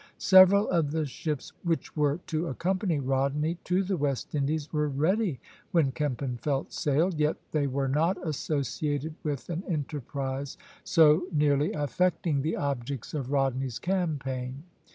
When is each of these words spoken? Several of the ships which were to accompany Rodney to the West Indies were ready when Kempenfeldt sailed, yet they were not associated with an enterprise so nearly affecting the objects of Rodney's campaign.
Several 0.17 0.67
of 0.67 0.89
the 0.89 1.05
ships 1.05 1.51
which 1.61 1.95
were 1.95 2.17
to 2.25 2.47
accompany 2.47 2.97
Rodney 2.99 3.59
to 3.65 3.83
the 3.83 3.97
West 3.97 4.33
Indies 4.33 4.73
were 4.73 4.89
ready 4.89 5.39
when 5.73 5.91
Kempenfeldt 5.91 6.73
sailed, 6.73 7.19
yet 7.19 7.37
they 7.51 7.67
were 7.67 7.87
not 7.87 8.17
associated 8.27 9.13
with 9.21 9.47
an 9.51 9.63
enterprise 9.69 10.57
so 10.83 11.27
nearly 11.31 11.71
affecting 11.73 12.41
the 12.41 12.55
objects 12.55 13.13
of 13.13 13.29
Rodney's 13.31 13.77
campaign. 13.77 14.63